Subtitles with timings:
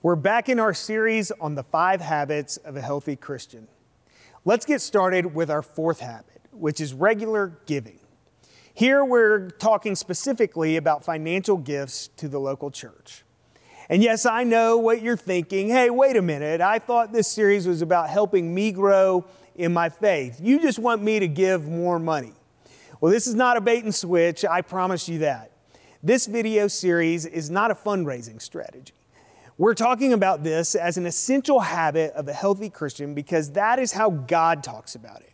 [0.00, 3.66] We're back in our series on the five habits of a healthy Christian.
[4.44, 7.98] Let's get started with our fourth habit, which is regular giving.
[8.72, 13.24] Here we're talking specifically about financial gifts to the local church.
[13.88, 15.68] And yes, I know what you're thinking.
[15.68, 16.60] Hey, wait a minute.
[16.60, 19.24] I thought this series was about helping me grow
[19.56, 20.38] in my faith.
[20.40, 22.34] You just want me to give more money.
[23.00, 25.50] Well, this is not a bait and switch, I promise you that.
[26.04, 28.92] This video series is not a fundraising strategy.
[29.58, 33.90] We're talking about this as an essential habit of a healthy Christian because that is
[33.90, 35.32] how God talks about it.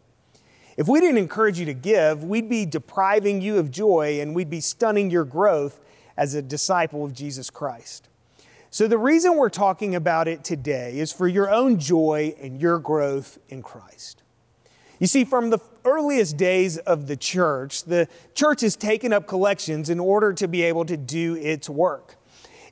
[0.79, 4.49] If we didn't encourage you to give, we'd be depriving you of joy and we'd
[4.49, 5.79] be stunning your growth
[6.17, 8.09] as a disciple of Jesus Christ.
[8.71, 12.79] So, the reason we're talking about it today is for your own joy and your
[12.79, 14.23] growth in Christ.
[14.99, 19.91] You see, from the earliest days of the church, the church has taken up collections
[19.91, 22.17] in order to be able to do its work.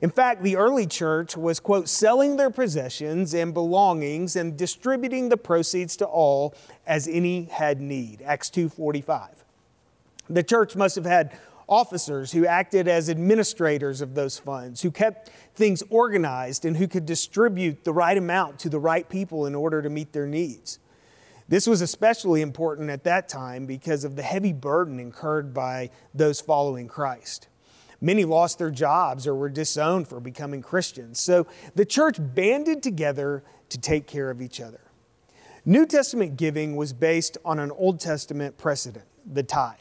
[0.03, 5.37] In fact, the early church was, quote, selling their possessions and belongings and distributing the
[5.37, 6.53] proceeds to all
[6.85, 8.21] as any had need.
[8.21, 9.45] Acts 2:45.
[10.29, 11.31] The church must have had
[11.69, 17.05] officers who acted as administrators of those funds, who kept things organized and who could
[17.05, 20.79] distribute the right amount to the right people in order to meet their needs.
[21.47, 26.41] This was especially important at that time because of the heavy burden incurred by those
[26.41, 27.47] following Christ.
[28.03, 31.21] Many lost their jobs or were disowned for becoming Christians.
[31.21, 34.81] So the church banded together to take care of each other.
[35.63, 39.77] New Testament giving was based on an Old Testament precedent, the tithe.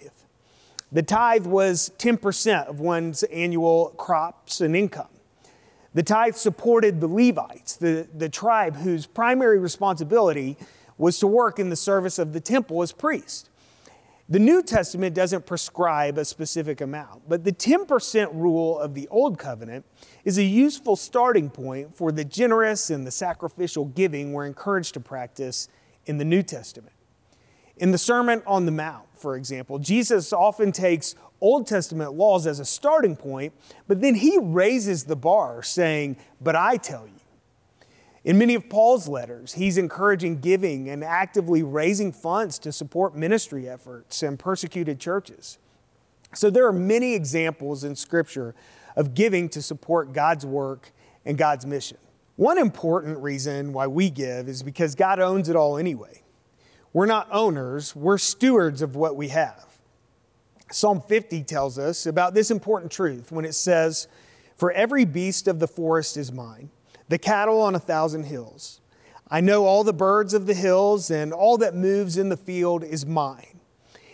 [0.93, 5.09] The tithe was 10% of one's annual crops and income.
[5.93, 10.57] The tithe supported the Levites, the, the tribe whose primary responsibility
[10.97, 13.51] was to work in the service of the temple as priests.
[14.33, 19.39] The New Testament doesn't prescribe a specific amount, but the 10% rule of the Old
[19.39, 19.85] Covenant
[20.25, 25.01] is a useful starting point for the generous and the sacrificial giving we're encouraged to
[25.01, 25.69] practice
[26.07, 26.95] in the New Testament.
[27.77, 32.59] In the Sermon on the Mount, for example, Jesus often takes Old Testament laws as
[32.59, 33.53] a starting point,
[33.87, 37.22] but then he raises the bar, saying, But I tell you.
[38.25, 43.69] In many of Paul's letters, he's encouraging giving and actively raising funds to support ministry
[43.69, 45.59] efforts and persecuted churches.
[46.33, 48.55] So there are many examples in Scripture
[48.97, 50.93] of giving to support God's work
[51.25, 51.99] and God's mission.
[52.37, 56.23] One important reason why we give is because God owns it all anyway.
[56.93, 59.67] We're not owners, we're stewards of what we have.
[60.71, 64.09] Psalm 50 tells us about this important truth when it says,
[64.57, 66.71] For every beast of the forest is mine
[67.13, 68.81] the cattle on a thousand hills.
[69.31, 72.83] I know all the birds of the hills, and all that moves in the field
[72.83, 73.61] is mine.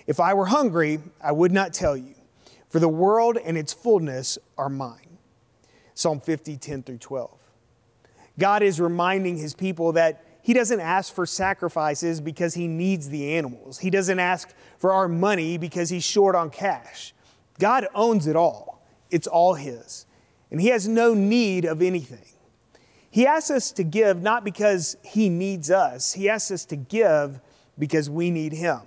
[0.09, 2.17] If I were hungry, I would not tell you,
[2.69, 5.19] for the world and its fullness are mine.
[5.95, 7.39] Psalm 50, 10 through 12.
[8.37, 13.37] God is reminding his people that he doesn't ask for sacrifices because he needs the
[13.37, 13.79] animals.
[13.79, 17.15] He doesn't ask for our money because he's short on cash.
[17.61, 20.05] God owns it all, it's all his.
[20.51, 22.25] And he has no need of anything.
[23.11, 27.41] He asks us to give not because He needs us, He asks us to give
[27.79, 28.81] because we need Him.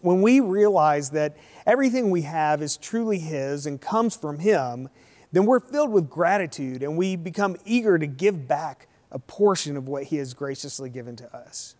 [0.00, 1.36] When we realize that
[1.66, 4.88] everything we have is truly His and comes from Him,
[5.32, 9.88] then we're filled with gratitude and we become eager to give back a portion of
[9.88, 11.74] what He has graciously given to us.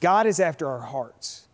[0.00, 1.48] God is after our hearts.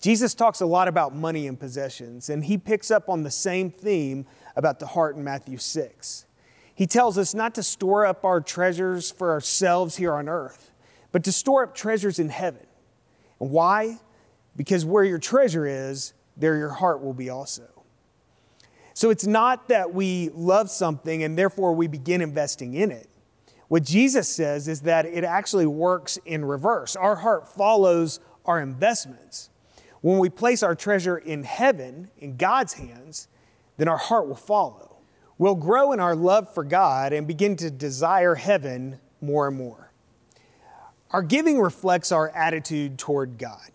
[0.00, 3.70] Jesus talks a lot about money and possessions, and He picks up on the same
[3.70, 6.26] theme about the heart in Matthew 6.
[6.76, 10.70] He tells us not to store up our treasures for ourselves here on earth,
[11.10, 12.66] but to store up treasures in heaven.
[13.40, 13.98] And why?
[14.54, 17.64] Because where your treasure is, there your heart will be also.
[18.92, 23.08] So it's not that we love something and therefore we begin investing in it.
[23.68, 26.94] What Jesus says is that it actually works in reverse.
[26.94, 29.48] Our heart follows our investments.
[30.02, 33.28] When we place our treasure in heaven, in God's hands,
[33.78, 34.95] then our heart will follow
[35.38, 39.92] we'll grow in our love for God and begin to desire heaven more and more.
[41.10, 43.70] Our giving reflects our attitude toward God.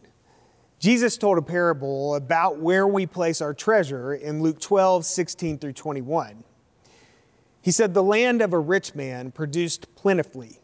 [0.80, 5.74] Jesus told a parable about where we place our treasure in Luke 12, 16 through
[5.74, 6.44] 21.
[7.62, 10.60] He said, The land of a rich man produced plentifully,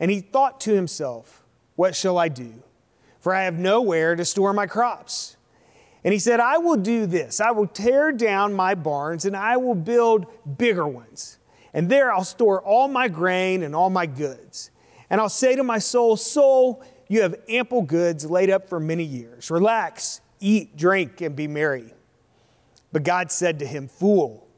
[0.00, 1.44] and he thought to himself,
[1.76, 2.62] What shall I do?
[3.20, 5.36] For I have nowhere to store my crops.
[6.08, 7.38] And he said, I will do this.
[7.38, 10.24] I will tear down my barns and I will build
[10.56, 11.36] bigger ones.
[11.74, 14.70] And there I'll store all my grain and all my goods.
[15.10, 19.04] And I'll say to my soul, Soul, you have ample goods laid up for many
[19.04, 19.50] years.
[19.50, 21.92] Relax, eat, drink, and be merry.
[22.90, 24.48] But God said to him, Fool,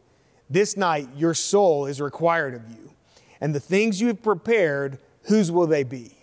[0.48, 2.92] this night your soul is required of you.
[3.40, 6.16] And the things you have prepared, whose will they be?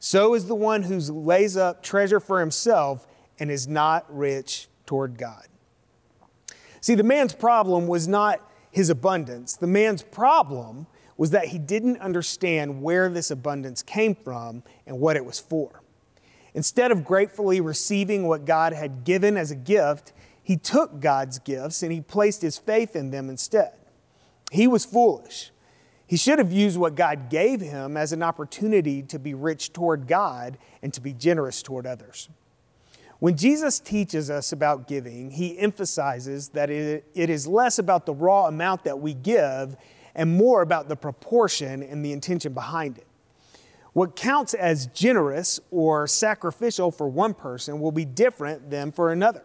[0.00, 3.06] So is the one who lays up treasure for himself
[3.38, 5.46] and is not rich toward God.
[6.80, 8.40] See, the man's problem was not
[8.70, 9.56] his abundance.
[9.56, 10.86] The man's problem
[11.16, 15.82] was that he didn't understand where this abundance came from and what it was for.
[16.54, 20.12] Instead of gratefully receiving what God had given as a gift,
[20.42, 23.72] he took God's gifts and he placed his faith in them instead.
[24.52, 25.50] He was foolish.
[26.06, 30.06] He should have used what God gave him as an opportunity to be rich toward
[30.06, 32.28] God and to be generous toward others.
[33.18, 38.46] When Jesus teaches us about giving, he emphasizes that it, is less about the raw
[38.46, 39.76] amount that we give
[40.14, 43.06] and more about the proportion and the intention behind it.
[43.94, 49.42] What counts as generous or sacrificial for one person will be different than for another.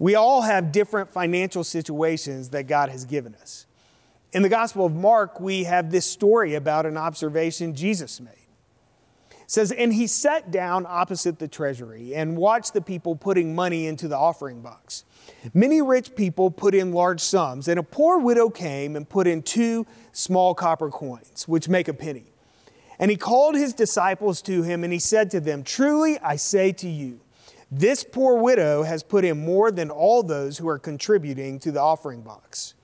[0.00, 3.66] We all have different financial situations that God has given us.
[4.32, 8.45] In the Gospel of Mark, we have this story about an observation Jesus made.
[9.46, 14.08] Says, And he sat down opposite the treasury and watched the people putting money into
[14.08, 15.04] the offering box.
[15.54, 19.42] Many rich people put in large sums, and a poor widow came and put in
[19.42, 22.24] two small copper coins, which make a penny.
[22.98, 26.72] And he called his disciples to him, and he said to them, Truly I say
[26.72, 27.20] to you,
[27.70, 31.80] this poor widow has put in more than all those who are contributing to the
[31.80, 32.74] offering box.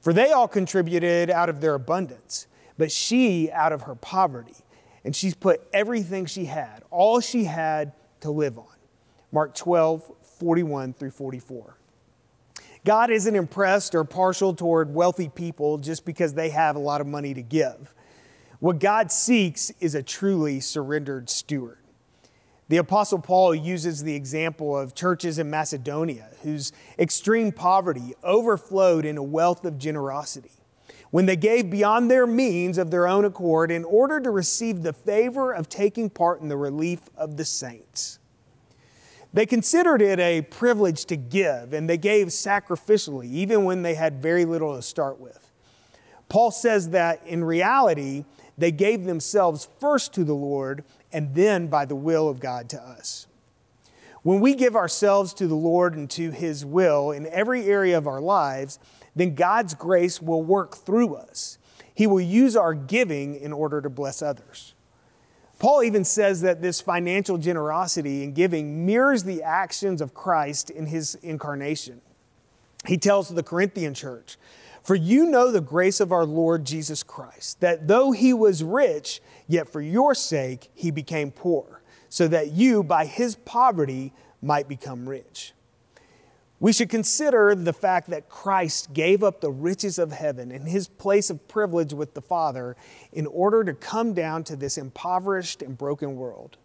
[0.00, 4.56] For they all contributed out of their abundance, but she out of her poverty.
[5.06, 7.92] And she's put everything she had, all she had
[8.22, 8.66] to live on.
[9.30, 10.02] Mark 12,
[10.40, 11.78] 41 through 44.
[12.84, 17.06] God isn't impressed or partial toward wealthy people just because they have a lot of
[17.06, 17.94] money to give.
[18.58, 21.78] What God seeks is a truly surrendered steward.
[22.68, 29.16] The Apostle Paul uses the example of churches in Macedonia whose extreme poverty overflowed in
[29.18, 30.50] a wealth of generosity
[31.10, 34.92] when they gave beyond their means of their own accord in order to receive the
[34.92, 38.18] favor of taking part in the relief of the saints.
[39.32, 44.22] They considered it a privilege to give, and they gave sacrificially, even when they had
[44.22, 45.50] very little to start with.
[46.28, 48.24] Paul says that in reality,
[48.58, 52.82] they gave themselves first to the Lord and then by the will of God to
[52.82, 53.26] us.
[54.22, 58.08] When we give ourselves to the Lord and to His will in every area of
[58.08, 58.78] our lives,
[59.16, 61.58] then God's grace will work through us.
[61.94, 64.74] He will use our giving in order to bless others.
[65.58, 70.86] Paul even says that this financial generosity and giving mirrors the actions of Christ in
[70.86, 72.02] his incarnation.
[72.86, 74.36] He tells the Corinthian church,
[74.82, 79.22] For you know the grace of our Lord Jesus Christ, that though he was rich,
[79.48, 85.08] Yet for your sake he became poor, so that you, by his poverty, might become
[85.08, 85.52] rich.
[86.58, 90.88] We should consider the fact that Christ gave up the riches of heaven and his
[90.88, 92.76] place of privilege with the Father
[93.12, 96.56] in order to come down to this impoverished and broken world.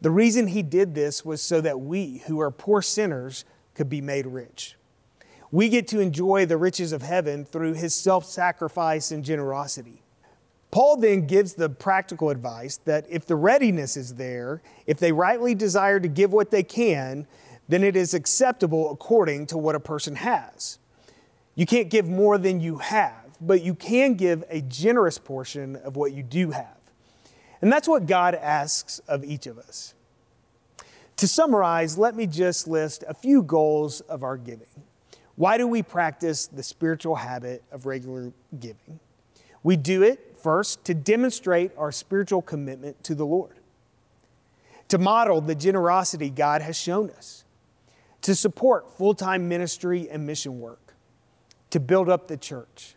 [0.00, 3.44] The reason he did this was so that we, who are poor sinners,
[3.74, 4.76] could be made rich.
[5.50, 10.02] We get to enjoy the riches of heaven through his self sacrifice and generosity.
[10.70, 15.54] Paul then gives the practical advice that if the readiness is there, if they rightly
[15.54, 17.26] desire to give what they can,
[17.72, 20.78] then it is acceptable according to what a person has.
[21.54, 25.96] You can't give more than you have, but you can give a generous portion of
[25.96, 26.76] what you do have.
[27.60, 29.94] And that's what God asks of each of us.
[31.16, 34.66] To summarize, let me just list a few goals of our giving.
[35.36, 38.98] Why do we practice the spiritual habit of regular giving?
[39.62, 43.54] We do it First, to demonstrate our spiritual commitment to the Lord,
[44.88, 47.41] to model the generosity God has shown us,
[48.22, 50.94] to support full time ministry and mission work,
[51.70, 52.94] to build up the church,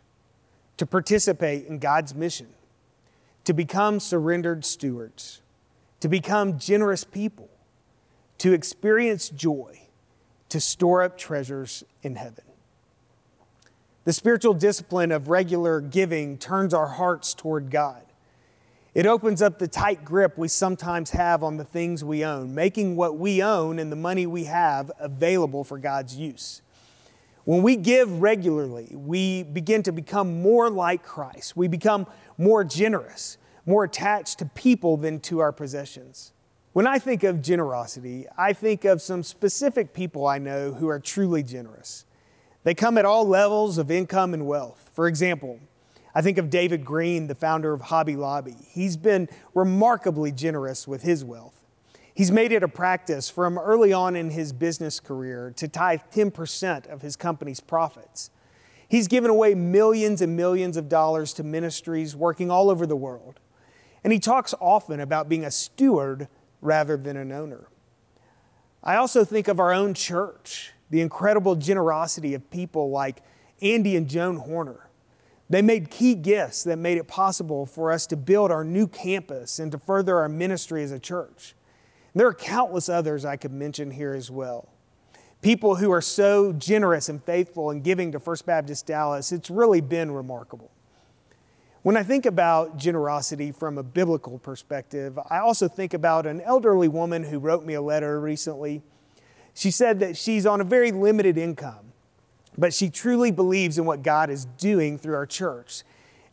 [0.76, 2.48] to participate in God's mission,
[3.44, 5.42] to become surrendered stewards,
[6.00, 7.48] to become generous people,
[8.38, 9.80] to experience joy,
[10.48, 12.44] to store up treasures in heaven.
[14.04, 18.04] The spiritual discipline of regular giving turns our hearts toward God.
[18.96, 22.96] It opens up the tight grip we sometimes have on the things we own, making
[22.96, 26.62] what we own and the money we have available for God's use.
[27.44, 31.54] When we give regularly, we begin to become more like Christ.
[31.58, 32.06] We become
[32.38, 33.36] more generous,
[33.66, 36.32] more attached to people than to our possessions.
[36.72, 41.00] When I think of generosity, I think of some specific people I know who are
[41.00, 42.06] truly generous.
[42.64, 44.88] They come at all levels of income and wealth.
[44.94, 45.60] For example,
[46.16, 48.56] I think of David Green, the founder of Hobby Lobby.
[48.70, 51.62] He's been remarkably generous with his wealth.
[52.14, 56.86] He's made it a practice from early on in his business career to tithe 10%
[56.90, 58.30] of his company's profits.
[58.88, 63.38] He's given away millions and millions of dollars to ministries working all over the world.
[64.02, 66.28] And he talks often about being a steward
[66.62, 67.68] rather than an owner.
[68.82, 73.22] I also think of our own church, the incredible generosity of people like
[73.60, 74.85] Andy and Joan Horner.
[75.48, 79.58] They made key gifts that made it possible for us to build our new campus
[79.58, 81.54] and to further our ministry as a church.
[82.12, 84.68] And there are countless others I could mention here as well
[85.46, 89.80] people who are so generous and faithful and giving to First Baptist Dallas, it's really
[89.80, 90.72] been remarkable.
[91.82, 96.88] When I think about generosity from a biblical perspective, I also think about an elderly
[96.88, 98.82] woman who wrote me a letter recently.
[99.54, 101.85] She said that she's on a very limited income,
[102.58, 105.82] but she truly believes in what God is doing through our church.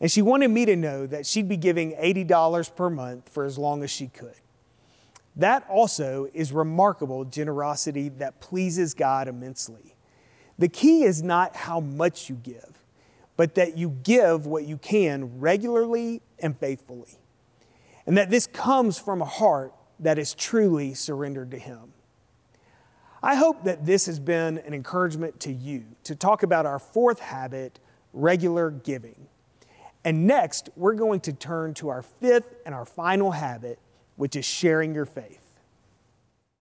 [0.00, 3.58] And she wanted me to know that she'd be giving $80 per month for as
[3.58, 4.34] long as she could.
[5.36, 9.96] That also is remarkable generosity that pleases God immensely.
[10.58, 12.84] The key is not how much you give,
[13.36, 17.18] but that you give what you can regularly and faithfully.
[18.06, 21.92] And that this comes from a heart that is truly surrendered to Him.
[23.24, 27.20] I hope that this has been an encouragement to you to talk about our fourth
[27.20, 27.80] habit,
[28.12, 29.28] regular giving.
[30.04, 33.78] And next, we're going to turn to our fifth and our final habit,
[34.16, 35.43] which is sharing your faith.